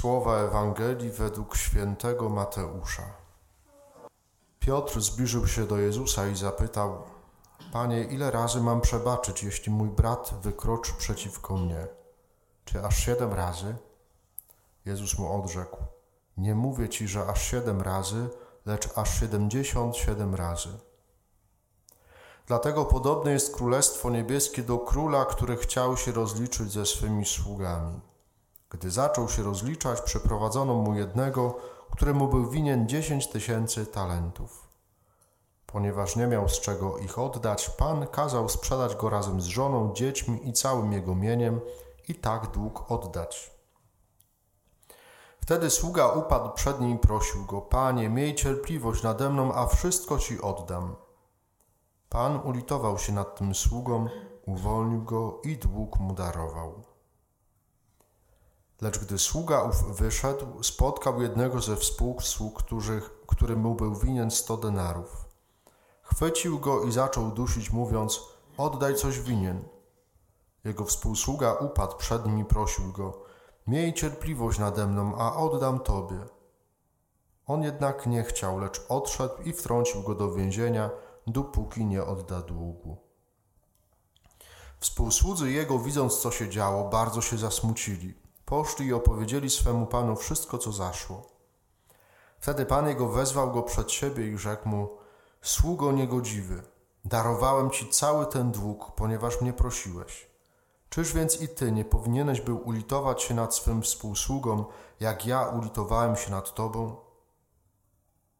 Słowa 0.00 0.38
Ewangelii 0.38 1.10
według 1.10 1.56
świętego 1.56 2.28
Mateusza. 2.28 3.02
Piotr 4.60 5.00
zbliżył 5.00 5.46
się 5.46 5.66
do 5.66 5.78
Jezusa 5.78 6.28
i 6.28 6.36
zapytał: 6.36 7.02
Panie, 7.72 8.04
ile 8.04 8.30
razy 8.30 8.60
mam 8.60 8.80
przebaczyć, 8.80 9.42
jeśli 9.42 9.72
mój 9.72 9.88
brat 9.88 10.34
wykroczy 10.42 10.92
przeciwko 10.98 11.56
mnie? 11.56 11.86
Czy 12.64 12.84
aż 12.84 12.96
siedem 12.96 13.32
razy? 13.32 13.76
Jezus 14.84 15.18
mu 15.18 15.42
odrzekł: 15.42 15.76
Nie 16.36 16.54
mówię 16.54 16.88
ci, 16.88 17.08
że 17.08 17.26
aż 17.26 17.42
siedem 17.42 17.82
razy, 17.82 18.28
lecz 18.66 18.98
aż 18.98 19.20
siedemdziesiąt 19.20 19.96
siedem 19.96 20.34
razy. 20.34 20.78
Dlatego 22.46 22.84
podobne 22.84 23.32
jest 23.32 23.54
Królestwo 23.54 24.10
Niebieskie 24.10 24.62
do 24.62 24.78
króla, 24.78 25.24
który 25.24 25.56
chciał 25.56 25.96
się 25.96 26.12
rozliczyć 26.12 26.72
ze 26.72 26.86
swymi 26.86 27.24
sługami. 27.26 28.00
Gdy 28.70 28.90
zaczął 28.90 29.28
się 29.28 29.42
rozliczać, 29.42 30.00
przeprowadzono 30.00 30.74
mu 30.74 30.94
jednego, 30.94 31.56
któremu 31.90 32.28
był 32.28 32.50
winien 32.50 32.88
dziesięć 32.88 33.26
tysięcy 33.26 33.86
talentów. 33.86 34.68
Ponieważ 35.66 36.16
nie 36.16 36.26
miał 36.26 36.48
z 36.48 36.60
czego 36.60 36.98
ich 36.98 37.18
oddać, 37.18 37.70
Pan 37.70 38.06
kazał 38.06 38.48
sprzedać 38.48 38.96
go 38.96 39.10
razem 39.10 39.40
z 39.40 39.44
żoną, 39.44 39.92
dziećmi 39.94 40.48
i 40.48 40.52
całym 40.52 40.92
jego 40.92 41.14
mieniem 41.14 41.60
i 42.08 42.14
tak 42.14 42.50
dług 42.50 42.90
oddać. 42.90 43.58
Wtedy 45.40 45.70
sługa 45.70 46.08
upadł 46.08 46.52
przed 46.52 46.80
nim 46.80 46.96
i 46.96 46.98
prosił 46.98 47.44
go: 47.44 47.60
Panie, 47.60 48.08
miej 48.08 48.34
cierpliwość 48.34 49.02
nade 49.02 49.30
mną, 49.30 49.54
a 49.54 49.66
wszystko 49.66 50.18
ci 50.18 50.40
oddam. 50.40 50.96
Pan 52.08 52.40
ulitował 52.44 52.98
się 52.98 53.12
nad 53.12 53.36
tym 53.38 53.54
sługą, 53.54 54.08
uwolnił 54.46 55.02
go 55.02 55.40
i 55.44 55.56
dług 55.56 55.98
mu 55.98 56.14
darował. 56.14 56.82
Lecz 58.80 58.98
gdy 58.98 59.18
sługa 59.18 59.62
ów 59.62 59.96
wyszedł, 59.96 60.62
spotkał 60.62 61.22
jednego 61.22 61.60
ze 61.60 61.76
współsług, 61.76 62.62
który 63.26 63.56
mu 63.56 63.74
był 63.74 63.94
winien 63.94 64.30
sto 64.30 64.56
denarów. 64.56 65.24
Chwycił 66.02 66.58
go 66.58 66.84
i 66.84 66.92
zaczął 66.92 67.30
dusić, 67.30 67.72
mówiąc: 67.72 68.20
Oddaj 68.56 68.94
coś 68.94 69.20
winien. 69.20 69.64
Jego 70.64 70.84
współsługa 70.84 71.52
upadł 71.52 71.96
przed 71.96 72.26
nim 72.26 72.38
i 72.38 72.44
prosił 72.44 72.92
go: 72.92 73.22
Miej 73.66 73.94
cierpliwość 73.94 74.58
nade 74.58 74.86
mną, 74.86 75.18
a 75.18 75.36
oddam 75.36 75.80
tobie. 75.80 76.20
On 77.46 77.62
jednak 77.62 78.06
nie 78.06 78.24
chciał, 78.24 78.58
lecz 78.58 78.80
odszedł 78.88 79.42
i 79.44 79.52
wtrącił 79.52 80.02
go 80.02 80.14
do 80.14 80.32
więzienia, 80.32 80.90
dopóki 81.26 81.84
nie 81.84 82.04
odda 82.04 82.40
długu. 82.40 82.96
Współsłudzy 84.78 85.50
jego, 85.50 85.78
widząc 85.78 86.18
co 86.18 86.30
się 86.30 86.48
działo, 86.48 86.90
bardzo 86.90 87.20
się 87.20 87.38
zasmucili 87.38 88.27
Poszli 88.48 88.86
i 88.86 88.92
opowiedzieli 88.92 89.50
swemu 89.50 89.86
panu 89.86 90.16
wszystko, 90.16 90.58
co 90.58 90.72
zaszło. 90.72 91.22
Wtedy 92.40 92.66
pan 92.66 92.88
jego 92.88 93.08
wezwał 93.08 93.52
go 93.52 93.62
przed 93.62 93.92
siebie 93.92 94.28
i 94.28 94.38
rzekł 94.38 94.68
mu: 94.68 94.88
Sługo 95.42 95.92
niegodziwy, 95.92 96.62
darowałem 97.04 97.70
ci 97.70 97.88
cały 97.88 98.26
ten 98.26 98.52
dług, 98.52 98.92
ponieważ 98.92 99.40
mnie 99.40 99.52
prosiłeś. 99.52 100.30
Czyż 100.88 101.12
więc 101.12 101.40
i 101.40 101.48
ty 101.48 101.72
nie 101.72 101.84
powinieneś 101.84 102.40
był 102.40 102.68
ulitować 102.68 103.22
się 103.22 103.34
nad 103.34 103.54
swym 103.54 103.82
współsługą, 103.82 104.64
jak 105.00 105.26
ja 105.26 105.42
ulitowałem 105.48 106.16
się 106.16 106.30
nad 106.30 106.54
tobą? 106.54 106.96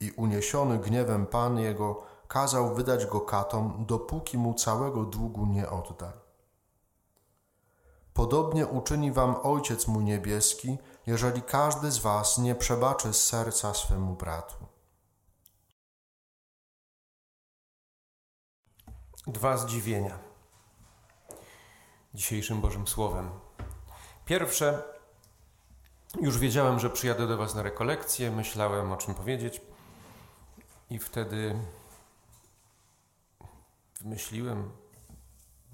I 0.01 0.11
uniesiony 0.11 0.79
gniewem 0.79 1.27
pan 1.27 1.59
jego 1.59 2.03
kazał 2.29 2.75
wydać 2.75 3.07
go 3.07 3.21
katom, 3.21 3.85
dopóki 3.87 4.39
mu 4.39 4.55
całego 4.55 5.05
długu 5.05 5.47
nie 5.47 5.71
odda. 5.71 6.28
Podobnie 8.19 8.67
uczyni 8.67 9.13
wam 9.13 9.37
Ojciec 9.43 9.87
mój 9.87 10.05
niebieski, 10.05 10.79
jeżeli 11.07 11.43
każdy 11.43 11.91
z 11.91 11.99
was 11.99 12.39
nie 12.39 12.55
przebaczy 12.55 13.13
z 13.15 13.25
serca 13.25 13.75
swemu 13.75 14.15
bratu. 14.15 14.55
Dwa 19.27 19.57
zdziwienia 19.57 20.19
dzisiejszym 22.15 22.61
Bożym 22.61 22.87
Słowem. 22.87 23.31
Pierwsze, 24.25 24.83
już 26.21 26.39
wiedziałem, 26.39 26.79
że 26.79 26.91
przyjadę 26.91 27.27
do 27.27 27.37
Was 27.37 27.55
na 27.55 27.63
rekolekcję, 27.63 28.31
myślałem 28.31 28.93
o 28.93 28.97
czym 28.97 29.15
powiedzieć, 29.15 29.61
i 30.91 30.99
wtedy 30.99 31.61
wymyśliłem, 34.01 34.71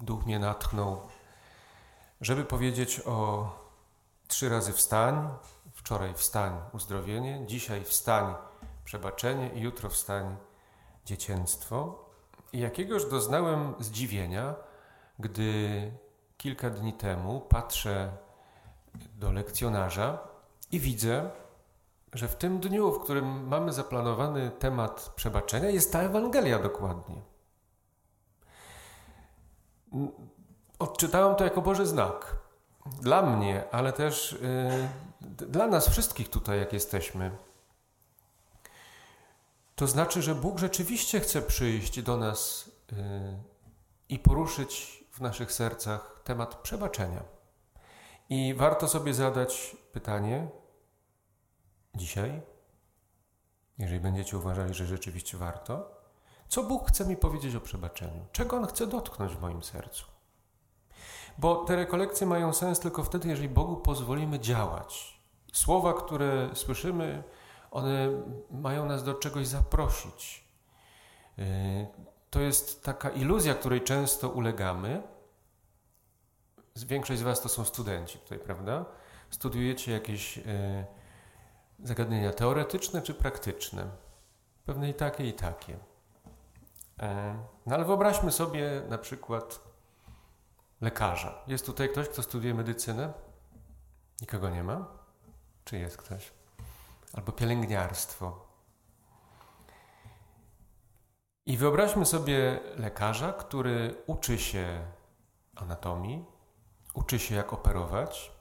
duch 0.01 0.25
mnie 0.25 0.39
natchnął 0.39 1.14
żeby 2.21 2.45
powiedzieć 2.45 3.01
o 3.05 3.49
trzy 4.27 4.49
razy 4.49 4.73
wstań, 4.73 5.29
wczoraj 5.73 6.13
wstań, 6.13 6.61
uzdrowienie, 6.73 7.43
dzisiaj 7.47 7.83
wstań, 7.83 8.35
przebaczenie 8.85 9.49
i 9.53 9.61
jutro 9.61 9.89
wstań, 9.89 10.35
dziecięctwo. 11.05 12.05
I 12.53 12.59
jakiegoż 12.59 13.09
doznałem 13.09 13.73
zdziwienia, 13.79 14.55
gdy 15.19 15.91
kilka 16.37 16.69
dni 16.69 16.93
temu 16.93 17.41
patrzę 17.41 18.11
do 19.15 19.31
lekcjonarza 19.31 20.27
i 20.71 20.79
widzę, 20.79 21.29
że 22.13 22.27
w 22.27 22.35
tym 22.35 22.59
dniu, 22.59 22.91
w 22.91 23.03
którym 23.03 23.47
mamy 23.47 23.73
zaplanowany 23.73 24.51
temat 24.51 25.13
przebaczenia, 25.15 25.69
jest 25.69 25.91
ta 25.93 26.01
Ewangelia 26.01 26.59
dokładnie 26.59 27.21
odczytałem 30.79 31.35
to 31.35 31.43
jako 31.43 31.61
Boży 31.61 31.85
znak. 31.85 32.35
Dla 33.01 33.21
mnie, 33.21 33.63
ale 33.71 33.93
też 33.93 34.37
yy, 35.21 35.47
dla 35.47 35.67
nas 35.67 35.89
wszystkich 35.89 36.29
tutaj, 36.29 36.59
jak 36.59 36.73
jesteśmy. 36.73 37.31
To 39.75 39.87
znaczy, 39.87 40.21
że 40.21 40.35
Bóg 40.35 40.59
rzeczywiście 40.59 41.19
chce 41.19 41.41
przyjść 41.41 42.01
do 42.01 42.17
nas 42.17 42.71
yy, 42.91 42.97
i 44.09 44.19
poruszyć 44.19 45.03
w 45.11 45.21
naszych 45.21 45.53
sercach 45.53 46.21
temat 46.23 46.55
przebaczenia. 46.55 47.23
I 48.29 48.53
warto 48.53 48.87
sobie 48.87 49.13
zadać 49.13 49.77
pytanie 49.91 50.47
dzisiaj, 51.95 52.41
jeżeli 53.77 53.99
będziecie 53.99 54.37
uważali, 54.37 54.73
że 54.73 54.85
rzeczywiście 54.85 55.37
warto, 55.37 56.01
co 56.47 56.63
Bóg 56.63 56.87
chce 56.87 57.05
mi 57.05 57.17
powiedzieć 57.17 57.55
o 57.55 57.61
przebaczeniu? 57.61 58.25
Czego 58.31 58.57
On 58.57 58.67
chce 58.67 58.87
dotknąć 58.87 59.35
w 59.35 59.41
moim 59.41 59.63
sercu? 59.63 60.14
Bo 61.37 61.55
te 61.55 61.75
rekolekcje 61.75 62.27
mają 62.27 62.53
sens 62.53 62.79
tylko 62.79 63.03
wtedy, 63.03 63.27
jeżeli 63.29 63.49
Bogu 63.49 63.77
pozwolimy 63.77 64.39
działać. 64.39 65.21
Słowa, 65.53 65.93
które 65.93 66.49
słyszymy, 66.53 67.23
one 67.71 68.09
mają 68.51 68.85
nas 68.85 69.03
do 69.03 69.13
czegoś 69.13 69.47
zaprosić. 69.47 70.47
Y, 71.39 71.87
to 72.29 72.39
jest 72.39 72.83
taka 72.83 73.09
iluzja, 73.09 73.53
której 73.53 73.81
często 73.81 74.29
ulegamy. 74.29 75.03
Większość 76.75 77.19
z 77.19 77.23
Was 77.23 77.41
to 77.41 77.49
są 77.49 77.65
studenci 77.65 78.19
tutaj, 78.19 78.39
prawda? 78.39 78.85
Studiujecie 79.29 79.91
jakieś 79.91 80.37
y, 80.37 80.41
zagadnienia 81.83 82.33
teoretyczne 82.33 83.01
czy 83.01 83.13
praktyczne. 83.13 83.89
Pewne 84.65 84.89
i 84.89 84.93
takie, 84.93 85.27
i 85.27 85.33
takie. 85.33 85.77
E, 86.99 87.39
no 87.65 87.75
ale 87.75 87.85
wyobraźmy 87.85 88.31
sobie 88.31 88.81
na 88.89 88.97
przykład 88.97 89.59
lekarza. 90.81 91.43
Jest 91.47 91.65
tutaj 91.65 91.89
ktoś, 91.89 92.09
kto 92.09 92.23
studiuje 92.23 92.53
medycynę? 92.53 93.13
Nikogo 94.21 94.49
nie 94.49 94.63
ma? 94.63 94.87
Czy 95.65 95.77
jest 95.77 95.97
ktoś? 95.97 96.31
Albo 97.13 97.31
pielęgniarstwo. 97.31 98.45
I 101.45 101.57
wyobraźmy 101.57 102.05
sobie 102.05 102.59
lekarza, 102.75 103.33
który 103.33 104.03
uczy 104.07 104.37
się 104.37 104.85
anatomii, 105.55 106.25
uczy 106.93 107.19
się 107.19 107.35
jak 107.35 107.53
operować 107.53 108.31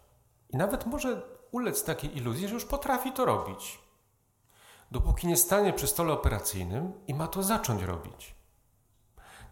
i 0.51 0.57
nawet 0.57 0.87
może 0.87 1.23
ulec 1.51 1.85
takiej 1.85 2.17
iluzji, 2.17 2.49
że 2.49 2.55
już 2.55 2.65
potrafi 2.65 3.13
to 3.13 3.25
robić. 3.25 3.81
Dopóki 4.91 5.27
nie 5.27 5.37
stanie 5.37 5.73
przy 5.73 5.87
stole 5.87 6.13
operacyjnym 6.13 6.93
i 7.07 7.15
ma 7.15 7.29
to 7.29 7.43
zacząć 7.43 7.83
robić. 7.83 8.34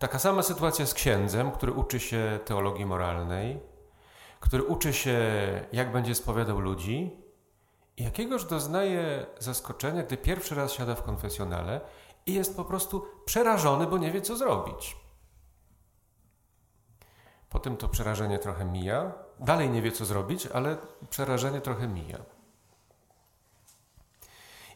Taka 0.03 0.19
sama 0.19 0.43
sytuacja 0.43 0.87
z 0.87 0.95
księdzem, 0.95 1.51
który 1.51 1.73
uczy 1.73 2.01
się 2.01 2.39
teologii 2.45 2.87
moralnej, 2.87 3.61
który 4.41 4.63
uczy 4.63 4.93
się, 4.93 5.21
jak 5.73 5.93
będzie 5.93 6.15
spowiadał 6.15 6.61
ludzi, 6.61 7.17
i 7.97 8.05
jakiegoż 8.05 8.45
doznaje 8.45 9.27
zaskoczenia, 9.39 10.03
gdy 10.03 10.17
pierwszy 10.17 10.55
raz 10.55 10.73
siada 10.73 10.95
w 10.95 11.03
konfesjonale 11.03 11.81
i 12.27 12.35
jest 12.35 12.57
po 12.57 12.65
prostu 12.65 13.07
przerażony, 13.25 13.87
bo 13.87 13.99
nie 13.99 14.11
wie, 14.13 14.21
co 14.21 14.37
zrobić. 14.37 14.97
Potem 17.49 17.77
to 17.77 17.89
przerażenie 17.89 18.39
trochę 18.39 18.65
mija. 18.65 19.13
Dalej 19.41 19.71
nie 19.71 19.83
wie, 19.83 19.93
co 19.93 20.05
zrobić, 20.05 20.47
ale 20.47 20.77
przerażenie 21.11 21.61
trochę 21.61 21.89
mija. 21.89 22.19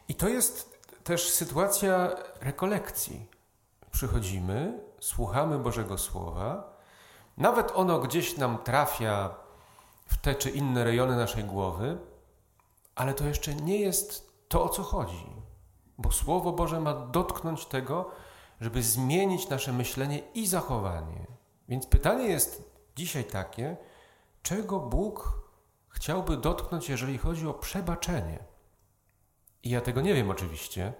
I 0.07 0.15
to 0.15 0.29
jest 0.29 0.79
też 1.03 1.29
sytuacja 1.29 2.15
rekolekcji. 2.41 3.25
Przychodzimy 3.91 4.86
słuchamy 4.99 5.59
Bożego 5.59 5.97
Słowa, 5.97 6.77
nawet 7.37 7.71
ono 7.75 7.99
gdzieś 7.99 8.37
nam 8.37 8.57
trafia 8.57 9.35
w 10.07 10.17
te 10.17 10.35
czy 10.35 10.49
inne 10.49 10.83
rejony 10.83 11.15
naszej 11.15 11.43
głowy, 11.43 11.97
Ale 12.95 13.13
to 13.13 13.25
jeszcze 13.25 13.55
nie 13.55 13.79
jest 13.79 14.33
to, 14.47 14.63
o 14.63 14.69
co 14.69 14.83
chodzi. 14.83 15.25
Bo 15.97 16.11
Słowo 16.11 16.51
Boże 16.51 16.79
ma 16.79 16.93
dotknąć 16.93 17.65
tego, 17.65 18.11
żeby 18.61 18.83
zmienić 18.83 19.49
nasze 19.49 19.73
myślenie 19.73 20.19
i 20.33 20.47
zachowanie. 20.47 21.27
Więc 21.69 21.85
pytanie 21.85 22.27
jest 22.27 22.71
dzisiaj 22.95 23.25
takie, 23.25 23.77
czego 24.43 24.79
Bóg 24.79 25.41
chciałby 25.89 26.37
dotknąć, 26.37 26.89
jeżeli 26.89 27.17
chodzi 27.17 27.47
o 27.47 27.53
przebaczenie. 27.53 28.39
I 29.63 29.69
ja 29.69 29.81
tego 29.81 30.01
nie 30.01 30.13
wiem 30.13 30.29
oczywiście, 30.29 30.93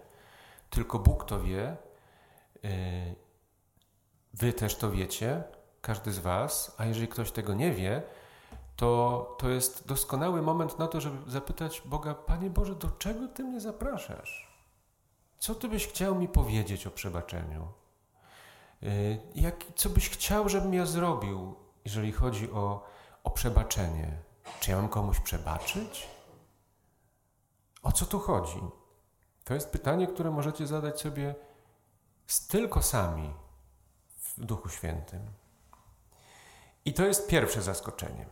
tylko 0.70 1.00
Bóg 1.00 1.26
to 1.26 1.40
wie. 1.40 1.78
Wy 4.40 4.54
też 4.54 4.76
to 4.76 4.92
wiecie, 4.92 5.44
każdy 5.82 6.12
z 6.12 6.20
Was, 6.20 6.76
a 6.78 6.86
jeżeli 6.86 7.08
ktoś 7.08 7.32
tego 7.32 7.54
nie 7.54 7.72
wie, 7.72 8.04
to, 8.76 9.36
to 9.40 9.50
jest 9.50 9.88
doskonały 9.88 10.42
moment 10.42 10.80
na 10.80 10.88
to, 10.88 11.02
żeby 11.02 11.32
zapytać 11.32 11.82
Boga, 11.86 12.14
Panie 12.16 12.50
Boże, 12.50 12.76
do 12.76 12.90
czego 12.90 13.28
Ty 13.28 13.44
mnie 13.44 13.60
zapraszasz? 13.60 14.58
Co 15.40 15.56
Ty 15.56 15.70
byś 15.70 15.88
chciał 15.88 16.16
mi 16.16 16.28
powiedzieć 16.28 16.88
o 16.88 16.92
przebaczeniu? 16.92 17.68
Yy, 18.82 18.90
jak, 19.36 19.56
co 19.76 19.90
byś 19.90 20.10
chciał, 20.10 20.50
żebym 20.50 20.74
ja 20.74 20.86
zrobił, 20.86 21.56
jeżeli 21.86 22.12
chodzi 22.12 22.52
o, 22.52 22.84
o 23.24 23.32
przebaczenie? 23.32 24.18
Czy 24.60 24.72
ja 24.72 24.78
mam 24.78 24.90
komuś 24.90 25.20
przebaczyć? 25.20 26.08
O 27.84 27.92
co 27.92 28.06
tu 28.06 28.20
chodzi? 28.20 28.62
To 29.44 29.54
jest 29.54 29.72
pytanie, 29.72 30.08
które 30.08 30.32
możecie 30.32 30.68
zadać 30.68 31.02
sobie 31.02 31.36
tylko 32.50 32.82
sami 32.82 33.34
w 34.38 34.46
Duchu 34.46 34.70
Świętym. 34.70 35.22
I 36.86 36.94
to 36.94 37.06
jest 37.06 37.28
pierwsze 37.28 37.62
zaskoczenie. 37.62 38.26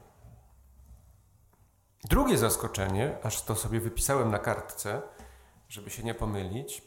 Drugie 2.04 2.38
zaskoczenie, 2.38 3.18
aż 3.24 3.42
to 3.42 3.56
sobie 3.56 3.80
wypisałem 3.80 4.32
na 4.32 4.40
kartce, 4.40 5.02
żeby 5.70 5.90
się 5.90 6.04
nie 6.04 6.14
pomylić, 6.14 6.82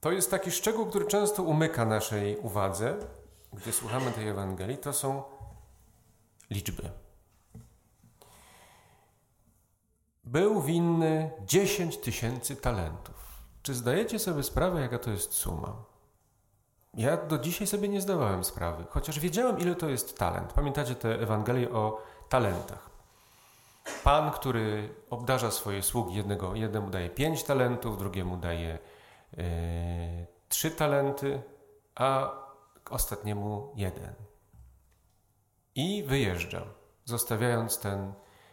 to 0.00 0.12
jest 0.12 0.30
taki 0.30 0.50
szczegół, 0.50 0.86
który 0.86 1.06
często 1.06 1.42
umyka 1.42 1.84
naszej 1.84 2.36
uwadze, 2.36 2.96
gdy 3.52 3.72
słuchamy 3.72 4.12
tej 4.12 4.28
Ewangelii, 4.28 4.78
to 4.78 4.92
są 4.92 5.22
liczby. 6.50 6.90
Był 10.24 10.62
winny 10.62 11.30
10 11.46 11.98
tysięcy 11.98 12.56
talentów. 12.56 13.14
Czy 13.62 13.74
zdajecie 13.74 14.18
sobie 14.18 14.42
sprawę, 14.42 14.80
jaka 14.80 14.98
to 14.98 15.10
jest 15.10 15.32
suma? 15.32 15.84
Ja 16.96 17.16
do 17.16 17.38
dzisiaj 17.38 17.66
sobie 17.66 17.88
nie 17.88 18.00
zdawałem 18.00 18.44
sprawy, 18.44 18.84
chociaż 18.90 19.20
wiedziałem, 19.20 19.58
ile 19.58 19.74
to 19.74 19.88
jest 19.88 20.18
talent. 20.18 20.52
Pamiętacie 20.52 20.94
tę 20.94 21.20
Ewangelię 21.20 21.70
o 21.70 22.02
talentach? 22.28 22.90
Pan, 24.04 24.30
który 24.30 24.94
obdarza 25.10 25.50
swoje 25.50 25.82
sługi, 25.82 26.14
jednego, 26.14 26.54
jednemu 26.54 26.90
daje 26.90 27.10
pięć 27.10 27.42
talentów, 27.42 27.98
drugiemu 27.98 28.36
daje 28.36 28.78
yy, 29.32 29.44
trzy 30.48 30.70
talenty, 30.70 31.42
a 31.94 32.32
ostatniemu 32.90 33.72
jeden. 33.76 34.14
I 35.74 36.04
wyjeżdża, 36.06 36.62
zostawiając 37.04 37.78
ten 37.78 38.12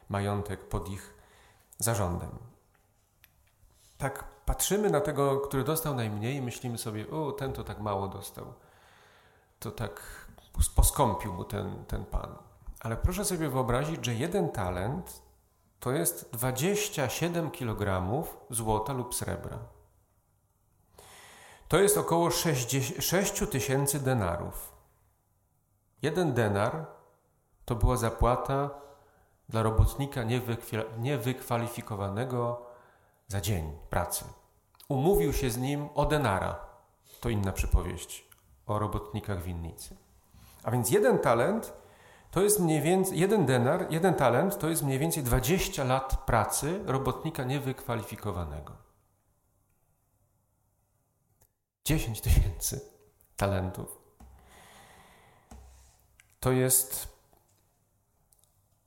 majątek 0.10 0.70
pod 0.70 0.90
ich 0.90 1.14
zarządem. 1.78 2.40
Tak 3.98 4.33
patrzymy 4.46 4.90
na 4.90 5.02
tego, 5.02 5.40
który 5.40 5.64
dostał 5.64 5.96
najmniej 5.96 6.36
i 6.36 6.42
myślimy 6.42 6.78
sobie, 6.78 7.10
o, 7.10 7.32
ten 7.32 7.54
to 7.54 7.64
tak 7.64 7.80
mało 7.80 8.08
dostał. 8.08 8.54
To 9.60 9.72
tak 9.72 10.28
poskąpił 10.76 11.34
mu 11.34 11.44
ten, 11.44 11.86
ten 11.86 12.06
pan. 12.06 12.36
Ale 12.80 12.98
proszę 12.98 13.26
sobie 13.26 13.50
wyobrazić, 13.50 14.06
że 14.06 14.14
jeden 14.14 14.50
talent 14.50 15.22
to 15.80 15.92
jest 15.92 16.30
27 16.34 17.52
kg 17.52 18.04
złota 18.50 18.94
lub 18.94 19.16
srebra. 19.16 19.60
To 21.68 21.80
jest 21.80 21.98
około 21.98 22.32
6 22.32 23.40
tysięcy 23.52 24.00
denarów. 24.00 24.74
Jeden 26.02 26.34
denar 26.34 26.86
to 27.66 27.76
była 27.76 27.98
zapłata 27.98 28.70
dla 29.50 29.64
robotnika 29.64 30.22
niewykwalifikowanego 30.98 32.73
za 33.28 33.42
dzień 33.42 33.72
pracy. 33.90 34.26
Umówił 34.90 35.34
się 35.34 35.50
z 35.50 35.58
nim 35.58 35.90
o 35.96 36.06
denara. 36.06 36.60
To 37.20 37.30
inna 37.30 37.52
przypowieść 37.52 38.28
o 38.66 38.80
robotnikach 38.80 39.44
winnicy. 39.44 39.98
A 40.64 40.72
więc 40.72 40.92
jeden 40.92 41.20
talent 41.20 41.74
to 42.32 42.42
jest 42.42 42.60
mniej 42.60 42.82
więcej, 42.82 43.20
jeden 43.20 43.46
denar, 43.46 43.88
jeden 43.90 44.14
talent 44.14 44.60
to 44.60 44.70
jest 44.70 44.84
mniej 44.84 45.00
więcej 45.00 45.24
20 45.24 45.84
lat 45.84 46.26
pracy 46.26 46.82
robotnika 46.86 47.44
niewykwalifikowanego. 47.44 48.74
10 51.86 52.22
tysięcy 52.22 52.82
talentów. 53.36 54.00
To 56.40 56.52
jest 56.52 57.13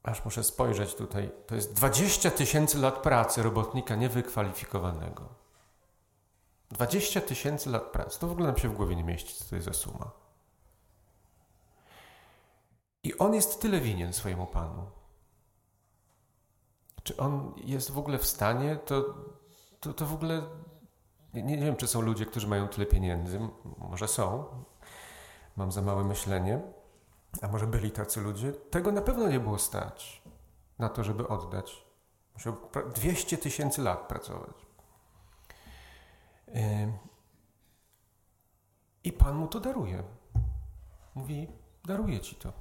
aż 0.07 0.25
muszę 0.25 0.45
spojrzeć 0.45 0.95
tutaj, 0.95 1.31
to 1.47 1.55
jest 1.55 1.73
20 1.73 2.31
tysięcy 2.31 2.79
lat 2.79 2.95
pracy 3.03 3.43
robotnika 3.43 3.95
niewykwalifikowanego. 3.95 5.29
20 6.71 7.21
tysięcy 7.21 7.71
lat 7.71 7.83
pracy. 7.83 8.21
To 8.21 8.29
w 8.29 8.33
ogóle 8.33 8.47
nam 8.47 8.57
się 8.57 8.69
w 8.69 8.75
głowie 8.75 8.97
nie 8.97 9.05
mieści, 9.05 9.35
co 9.35 9.45
to 9.45 9.55
jest 9.55 9.67
za 9.67 9.73
suma. 9.73 10.11
I 13.03 13.19
on 13.19 13.35
jest 13.35 13.61
tyle 13.61 13.81
winien 13.81 14.13
swojemu 14.13 14.47
Panu. 14.47 14.87
Czy 17.03 17.17
on 17.17 17.55
jest 17.57 17.91
w 17.91 17.99
ogóle 17.99 18.19
w 18.19 18.27
stanie, 18.27 18.77
to, 18.77 19.15
to, 19.81 19.93
to 19.93 20.07
w 20.07 20.15
ogóle. 20.15 20.43
Nie, 21.35 21.43
nie 21.43 21.59
wiem, 21.59 21.77
czy 21.77 21.87
są 21.87 22.01
ludzie, 22.01 22.27
którzy 22.27 22.47
mają 22.47 22.69
tyle 22.69 22.87
pieniędzy. 22.87 23.41
Może 23.79 24.09
są. 24.09 24.45
Mam 25.57 25.73
za 25.73 25.83
małe 25.83 26.05
myślenie 26.05 26.61
a 27.43 27.49
może 27.49 27.67
byli 27.67 27.91
tacy 27.91 28.21
ludzie, 28.21 28.53
tego 28.53 28.93
na 28.93 29.03
pewno 29.03 29.29
nie 29.29 29.41
było 29.41 29.59
stać 29.59 30.23
na 30.79 30.89
to, 30.89 31.05
żeby 31.05 31.29
oddać. 31.29 31.87
Musiał 32.35 32.57
200 32.95 33.39
tysięcy 33.39 33.83
lat 33.83 34.09
pracować. 34.09 34.67
I 39.05 39.13
Pan 39.13 39.37
mu 39.37 39.49
to 39.49 39.61
daruje. 39.61 40.03
Mówi: 41.15 41.49
Daruję 41.85 42.21
ci 42.21 42.37
to. 42.37 42.53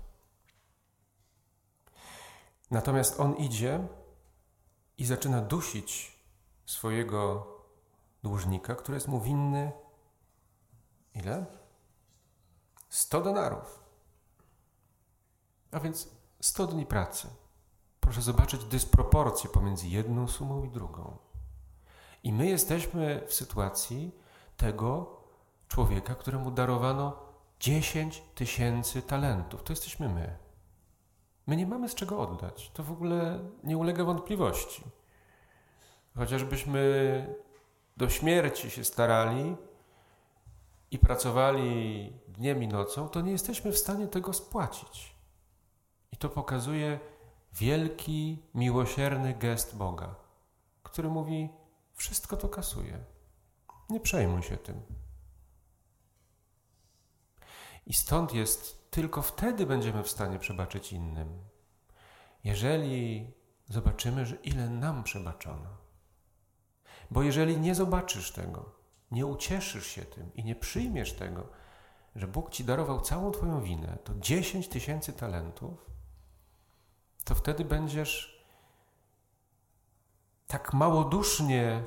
Natomiast 2.72 3.20
on 3.20 3.36
idzie 3.36 3.88
i 4.98 5.06
zaczyna 5.06 5.42
dusić 5.42 6.20
swojego 6.66 7.48
dłużnika, 8.24 8.76
który 8.76 8.96
jest 8.96 9.08
mu 9.08 9.22
winny 9.22 9.72
ile? 11.14 11.46
100 12.90 13.22
denarów. 13.22 13.85
A 15.76 15.80
więc 15.80 16.10
100 16.42 16.68
dni 16.68 16.86
pracy. 16.86 17.28
Proszę 18.00 18.22
zobaczyć 18.22 18.64
dysproporcję 18.64 19.50
pomiędzy 19.50 19.88
jedną 19.88 20.28
sumą 20.28 20.64
i 20.64 20.70
drugą. 20.70 21.18
I 22.24 22.34
my 22.34 22.48
jesteśmy 22.48 23.24
w 23.28 23.34
sytuacji 23.34 24.12
tego 24.58 25.18
człowieka, 25.68 26.16
któremu 26.16 26.52
darowano 26.52 27.20
10 27.60 28.24
tysięcy 28.36 29.02
talentów. 29.02 29.64
To 29.64 29.74
jesteśmy 29.74 30.10
my. 30.10 30.38
My 31.48 31.56
nie 31.56 31.68
mamy 31.68 31.90
z 31.90 31.96
czego 31.96 32.20
oddać. 32.20 32.72
To 32.74 32.84
w 32.84 32.92
ogóle 32.92 33.40
nie 33.64 33.78
ulega 33.78 34.04
wątpliwości. 34.04 34.84
Chociażbyśmy 36.18 37.36
do 37.98 38.10
śmierci 38.10 38.70
się 38.70 38.84
starali 38.84 39.56
i 40.92 41.00
pracowali 41.00 42.14
dniem 42.28 42.64
i 42.64 42.68
nocą, 42.68 43.10
to 43.10 43.22
nie 43.22 43.32
jesteśmy 43.32 43.72
w 43.72 43.78
stanie 43.78 44.08
tego 44.08 44.34
spłacić. 44.34 45.15
I 46.16 46.18
to 46.18 46.30
pokazuje 46.30 47.00
wielki, 47.54 48.44
miłosierny 48.54 49.34
gest 49.34 49.76
Boga, 49.76 50.16
który 50.84 51.10
mówi: 51.10 51.50
Wszystko 51.94 52.38
to 52.38 52.50
kasuje. 52.50 53.00
Nie 53.90 54.00
przejmuj 54.00 54.44
się 54.44 54.58
tym. 54.58 54.82
I 57.86 57.94
stąd 57.94 58.34
jest, 58.34 58.92
tylko 58.92 59.22
wtedy 59.22 59.66
będziemy 59.66 60.04
w 60.04 60.10
stanie 60.10 60.40
przebaczyć 60.40 60.94
innym. 60.94 61.40
Jeżeli 62.44 63.34
zobaczymy, 63.70 64.26
że 64.26 64.36
ile 64.36 64.70
nam 64.70 65.04
przebaczono. 65.04 65.78
Bo 67.12 67.24
jeżeli 67.24 67.60
nie 67.60 67.76
zobaczysz 67.76 68.32
tego, 68.32 68.72
nie 69.12 69.26
ucieszysz 69.26 69.88
się 69.88 70.02
tym 70.02 70.34
i 70.34 70.44
nie 70.44 70.56
przyjmiesz 70.56 71.14
tego, 71.14 71.48
że 72.16 72.28
Bóg 72.28 72.50
ci 72.50 72.64
darował 72.64 73.02
całą 73.02 73.32
Twoją 73.32 73.62
winę, 73.62 73.98
to 74.04 74.14
10 74.16 74.68
tysięcy 74.68 75.14
talentów, 75.14 75.95
to 77.26 77.36
wtedy 77.36 77.66
będziesz 77.66 78.46
tak 80.48 80.74
małodusznie 80.74 81.84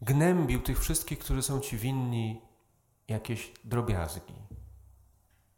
gnębił 0.00 0.62
tych 0.62 0.80
wszystkich, 0.80 1.18
którzy 1.18 1.42
są 1.42 1.60
ci 1.60 1.76
winni 1.76 2.42
jakieś 3.08 3.52
drobiazgi. 3.64 4.34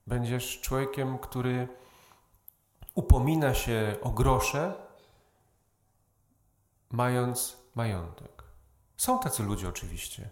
Będziesz 0.06 0.61
człowiekiem, 0.61 1.18
który 1.18 1.68
upomina 2.94 3.54
się 3.54 3.96
o 4.02 4.11
grosze, 4.11 4.75
mając 6.90 7.56
majątek. 7.75 8.42
Są 8.96 9.18
tacy 9.18 9.42
ludzie 9.42 9.68
oczywiście, 9.68 10.30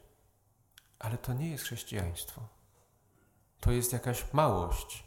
ale 0.99 1.19
to 1.19 1.33
nie 1.33 1.51
jest 1.51 1.65
chrześcijaństwo. 1.65 2.41
To 3.61 3.73
jest 3.73 3.93
jakaś 3.93 4.33
małość, 4.33 5.05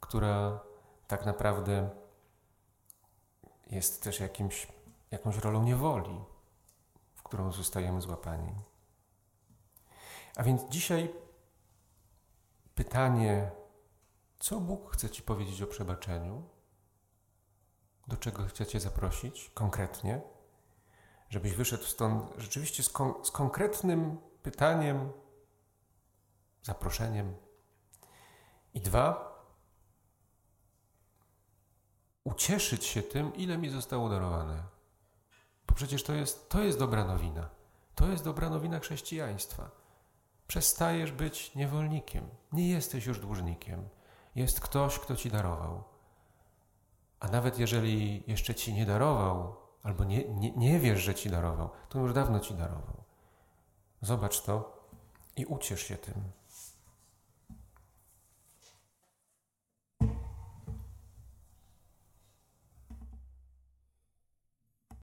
która 0.00 0.67
tak 1.08 1.26
naprawdę 1.26 1.90
jest 3.66 4.02
też 4.02 4.20
jakimś, 4.20 4.66
jakąś 5.10 5.36
rolą 5.36 5.62
niewoli, 5.62 6.24
w 7.14 7.22
którą 7.22 7.52
zostajemy 7.52 8.00
złapani. 8.00 8.54
A 10.36 10.42
więc 10.42 10.62
dzisiaj 10.68 11.14
pytanie, 12.74 13.50
co 14.38 14.60
Bóg 14.60 14.92
chce 14.92 15.10
Ci 15.10 15.22
powiedzieć 15.22 15.62
o 15.62 15.66
przebaczeniu? 15.66 16.42
Do 18.08 18.16
czego 18.16 18.46
chcecie 18.46 18.80
zaprosić 18.80 19.50
konkretnie? 19.54 20.20
Żebyś 21.28 21.52
wyszedł 21.52 21.84
stąd 21.84 22.32
rzeczywiście 22.36 22.82
z, 22.82 22.88
kon 22.88 23.14
z 23.24 23.30
konkretnym 23.30 24.18
pytaniem, 24.42 25.12
zaproszeniem. 26.62 27.36
I 28.74 28.80
dwa, 28.80 29.37
ucieszyć 32.24 32.84
się 32.84 33.02
tym, 33.02 33.34
ile 33.34 33.58
mi 33.58 33.70
zostało 33.70 34.08
darowane. 34.08 34.62
Bo 35.66 35.74
przecież 35.74 36.02
to 36.02 36.14
jest, 36.14 36.48
to 36.48 36.62
jest 36.62 36.78
dobra 36.78 37.04
nowina. 37.04 37.48
To 37.94 38.08
jest 38.08 38.24
dobra 38.24 38.50
nowina 38.50 38.78
chrześcijaństwa. 38.78 39.70
Przestajesz 40.46 41.12
być 41.12 41.54
niewolnikiem. 41.54 42.28
Nie 42.52 42.68
jesteś 42.68 43.06
już 43.06 43.20
dłużnikiem. 43.20 43.88
Jest 44.34 44.60
ktoś, 44.60 44.98
kto 44.98 45.16
ci 45.16 45.30
darował. 45.30 45.84
A 47.20 47.28
nawet 47.28 47.58
jeżeli 47.58 48.22
jeszcze 48.26 48.54
ci 48.54 48.74
nie 48.74 48.86
darował, 48.86 49.56
albo 49.82 50.04
nie, 50.04 50.28
nie, 50.28 50.50
nie 50.50 50.78
wiesz, 50.78 51.00
że 51.00 51.14
ci 51.14 51.30
darował, 51.30 51.70
to 51.88 51.98
już 51.98 52.12
dawno 52.12 52.40
ci 52.40 52.54
darował. 52.54 53.04
Zobacz 54.02 54.42
to 54.42 54.82
i 55.36 55.46
uciesz 55.46 55.82
się 55.82 55.96
tym. 55.96 56.14